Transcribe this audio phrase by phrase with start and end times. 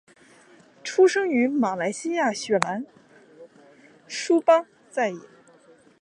[0.83, 2.87] 出生于马来西亚雪兰莪
[4.07, 5.19] 梳邦再也。